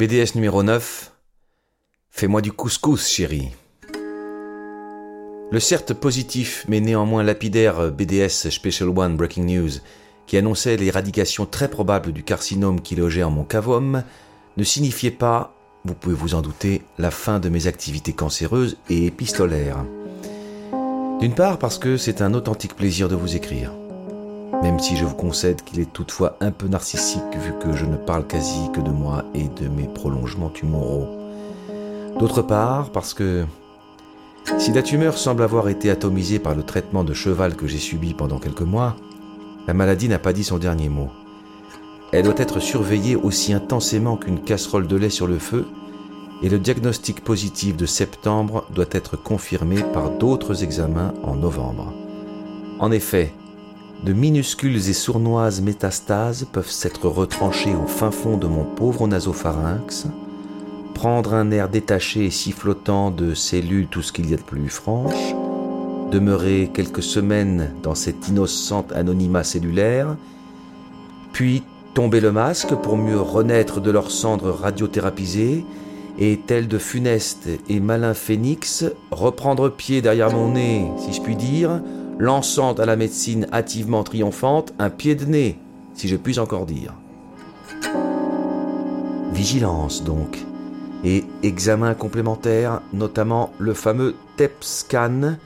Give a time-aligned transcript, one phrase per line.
[0.00, 1.12] BDS numéro 9.
[2.08, 3.50] Fais-moi du couscous, chérie.
[5.52, 9.72] Le certes positif mais néanmoins lapidaire BDS Special One Breaking News,
[10.26, 14.02] qui annonçait l'éradication très probable du carcinome qui logeait en mon cavum,
[14.56, 15.54] ne signifiait pas,
[15.84, 19.84] vous pouvez vous en douter, la fin de mes activités cancéreuses et épistolaires.
[21.20, 23.74] D'une part parce que c'est un authentique plaisir de vous écrire,
[24.62, 27.96] même si je vous concède qu'il est toutefois un peu narcissique vu que je ne
[27.96, 31.08] parle quasi que de moi et de mes prolongements tumoraux.
[32.18, 33.44] D'autre part parce que
[34.58, 38.14] si la tumeur semble avoir été atomisée par le traitement de cheval que j'ai subi
[38.14, 38.96] pendant quelques mois,
[39.66, 41.10] la maladie n'a pas dit son dernier mot.
[42.12, 45.66] Elle doit être surveillée aussi intensément qu'une casserole de lait sur le feu,
[46.42, 51.92] et le diagnostic positif de septembre doit être confirmé par d'autres examens en novembre.
[52.78, 53.32] En effet,
[54.04, 60.06] de minuscules et sournoises métastases peuvent s'être retranchées au fin fond de mon pauvre nasopharynx,
[60.94, 64.70] prendre un air détaché et sifflotant de cellules tout ce qu'il y a de plus
[64.70, 65.34] franche,
[66.10, 70.16] demeurer quelques semaines dans cet innocent anonymat cellulaire,
[71.32, 71.62] puis
[71.92, 75.64] tomber le masque pour mieux renaître de leurs cendres radiothérapisées,
[76.18, 81.36] et tel de funeste et malin phénix, reprendre pied derrière mon nez, si je puis
[81.36, 81.80] dire,
[82.20, 85.58] lançant à la médecine hâtivement triomphante un pied de nez,
[85.94, 86.92] si je puis encore dire.
[89.32, 90.38] Vigilance donc,
[91.02, 95.36] et examen complémentaire, notamment le fameux TEP scan,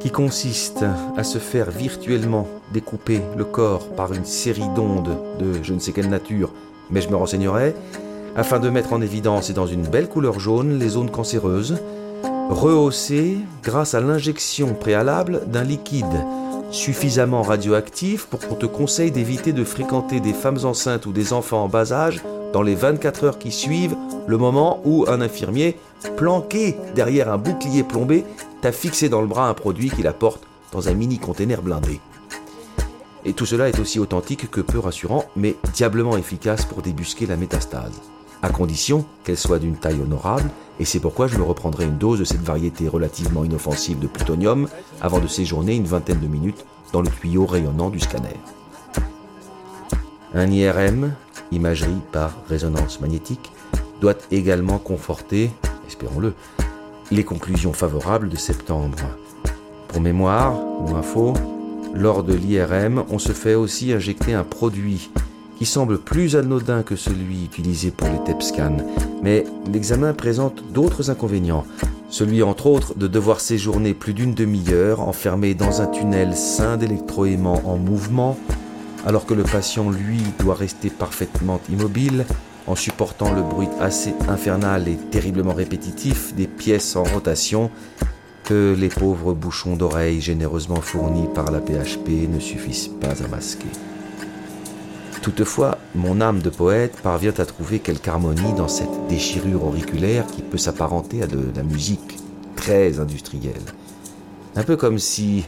[0.00, 0.82] qui consiste
[1.16, 5.92] à se faire virtuellement découper le corps par une série d'ondes de je ne sais
[5.92, 6.54] quelle nature,
[6.90, 7.74] mais je me renseignerai,
[8.34, 11.76] afin de mettre en évidence et dans une belle couleur jaune les zones cancéreuses,
[12.48, 16.04] rehaussées grâce à l'injection préalable d'un liquide
[16.70, 21.64] suffisamment radioactif pour qu'on te conseille d'éviter de fréquenter des femmes enceintes ou des enfants
[21.64, 25.76] en bas âge dans les 24 heures qui suivent le moment où un infirmier,
[26.16, 28.24] planqué derrière un bouclier plombé,
[28.60, 32.00] t'a fixé dans le bras un produit qu'il apporte dans un mini container blindé.
[33.24, 37.36] Et tout cela est aussi authentique que peu rassurant, mais diablement efficace pour débusquer la
[37.36, 38.00] métastase,
[38.42, 40.50] à condition qu'elle soit d'une taille honorable,
[40.80, 44.68] et c'est pourquoi je me reprendrai une dose de cette variété relativement inoffensive de plutonium
[45.00, 48.36] avant de séjourner une vingtaine de minutes dans le tuyau rayonnant du scanner.
[50.34, 51.14] Un IRM,
[51.50, 53.50] imagerie par résonance magnétique,
[54.00, 55.50] doit également conforter,
[55.86, 56.34] espérons-le,
[57.10, 58.98] les conclusions favorables de septembre.
[59.88, 61.34] Pour mémoire ou info,
[61.94, 65.10] lors de l'IRM, on se fait aussi injecter un produit
[65.58, 68.76] qui semble plus anodin que celui utilisé pour les TEP scans,
[69.22, 71.64] mais l'examen présente d'autres inconvénients.
[72.10, 77.62] Celui entre autres de devoir séjourner plus d'une demi-heure enfermé dans un tunnel sain d'électroaimants
[77.64, 78.38] en mouvement,
[79.04, 82.24] alors que le patient, lui, doit rester parfaitement immobile
[82.68, 87.70] en supportant le bruit assez infernal et terriblement répétitif des pièces en rotation
[88.44, 93.66] que les pauvres bouchons d'oreilles généreusement fournis par la PHP ne suffisent pas à masquer.
[95.22, 100.42] Toutefois, mon âme de poète parvient à trouver quelque harmonie dans cette déchirure auriculaire qui
[100.42, 102.16] peut s'apparenter à de la musique
[102.56, 103.54] très industrielle.
[104.56, 105.44] Un peu comme si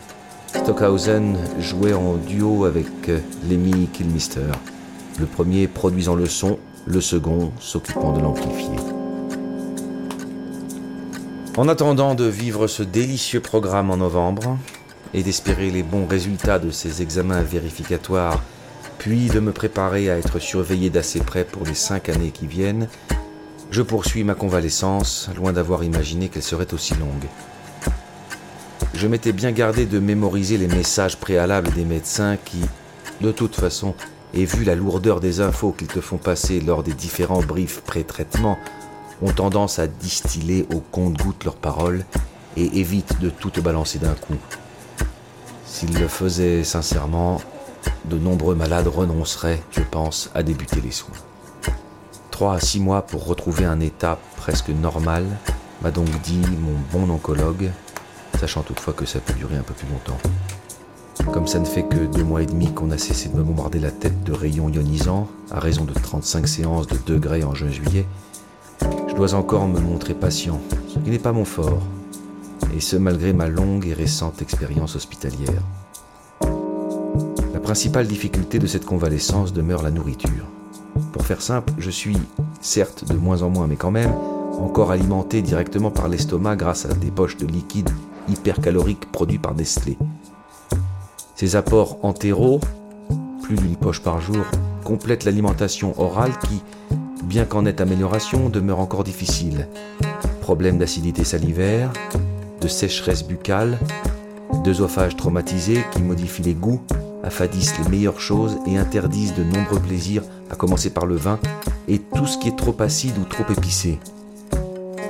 [0.49, 2.87] Stockhausen jouait en duo avec
[3.49, 4.53] Lemmy Kilmister,
[5.19, 8.77] le premier produisant le son le second s'occupant de l'amplifier.
[11.57, 14.57] En attendant de vivre ce délicieux programme en novembre
[15.13, 18.41] et d'espérer les bons résultats de ces examens vérificatoires,
[19.01, 22.87] puis de me préparer à être surveillé d'assez près pour les cinq années qui viennent,
[23.71, 27.25] je poursuis ma convalescence, loin d'avoir imaginé qu'elle serait aussi longue.
[28.93, 32.61] Je m'étais bien gardé de mémoriser les messages préalables des médecins qui,
[33.23, 33.95] de toute façon,
[34.35, 38.59] et vu la lourdeur des infos qu'ils te font passer lors des différents briefs pré-traitement,
[39.23, 42.05] ont tendance à distiller au compte-gouttes leurs paroles
[42.59, 44.37] et évitent de tout te balancer d'un coup.
[45.65, 47.41] S'ils le faisaient sincèrement,
[48.05, 51.17] de nombreux malades renonceraient, je pense, à débuter les soins.
[52.31, 55.25] Trois à six mois pour retrouver un état presque normal,
[55.83, 57.71] m'a donc dit mon bon oncologue,
[58.39, 60.19] sachant toutefois que ça peut durer un peu plus longtemps.
[61.33, 63.79] Comme ça ne fait que deux mois et demi qu'on a cessé de me bombarder
[63.79, 68.07] la tête de rayons ionisants, à raison de 35 séances de degrés en juin-juillet,
[69.09, 71.83] je dois encore me montrer patient, ce qui n'est pas mon fort,
[72.75, 75.63] et ce malgré ma longue et récente expérience hospitalière.
[77.61, 80.47] La principale difficulté de cette convalescence demeure la nourriture.
[81.13, 82.17] Pour faire simple, je suis,
[82.63, 84.11] certes de moins en moins, mais quand même,
[84.59, 87.91] encore alimenté directement par l'estomac grâce à des poches de liquide
[88.29, 89.99] hypercaloriques produits par Nestlé.
[91.37, 92.61] Ces apports entéraux,
[93.43, 94.45] plus d'une poche par jour,
[94.83, 96.63] complètent l'alimentation orale qui,
[97.25, 99.69] bien qu'en nette amélioration, demeure encore difficile.
[100.41, 101.93] Problèmes d'acidité salivaire,
[102.61, 103.79] de sécheresse buccale,
[104.65, 106.81] d'œsophage traumatisé qui modifient les goûts,
[107.23, 111.39] affadissent les meilleures choses et interdisent de nombreux plaisirs, à commencer par le vin
[111.89, 113.99] et tout ce qui est trop acide ou trop épicé.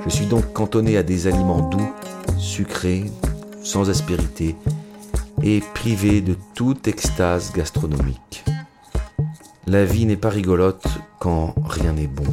[0.05, 1.93] Je suis donc cantonné à des aliments doux,
[2.39, 3.05] sucrés,
[3.63, 4.57] sans aspérité
[5.43, 8.45] et privé de toute extase gastronomique.
[9.67, 10.87] La vie n'est pas rigolote
[11.19, 12.25] quand rien n'est bon.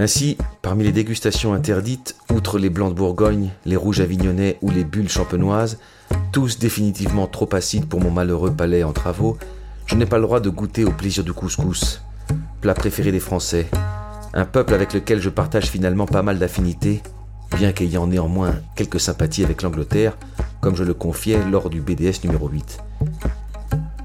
[0.00, 4.84] Ainsi, parmi les dégustations interdites, outre les blancs de Bourgogne, les rouges avignonnais ou les
[4.84, 5.78] bulles champenoises,
[6.38, 9.36] tous définitivement trop acides pour mon malheureux palais en travaux,
[9.86, 12.00] je n'ai pas le droit de goûter au plaisir du couscous,
[12.60, 13.66] plat préféré des Français,
[14.34, 17.02] un peuple avec lequel je partage finalement pas mal d'affinités,
[17.56, 20.16] bien qu'ayant néanmoins quelques sympathies avec l'Angleterre,
[20.60, 22.78] comme je le confiais lors du BDS numéro 8.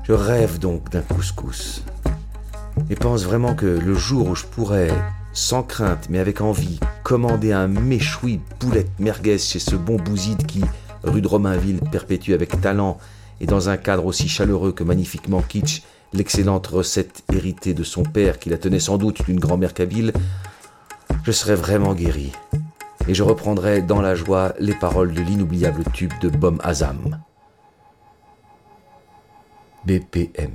[0.02, 1.84] Je rêve donc d'un couscous,
[2.90, 4.90] et pense vraiment que le jour où je pourrais
[5.34, 10.64] sans crainte mais avec envie, commander un méchoui boulette merguez chez ce bon bouside qui,
[11.04, 12.98] rue de Romainville, perpétue avec talent
[13.42, 15.84] et dans un cadre aussi chaleureux que magnifiquement kitsch
[16.14, 20.14] l'excellente recette héritée de son père qui la tenait sans doute d'une grand-mère kabyle,
[21.24, 22.32] je serais vraiment guéri.
[23.08, 27.20] Et je reprendrais dans la joie les paroles de l'inoubliable tube de Bom Azam.
[29.86, 30.54] BPM.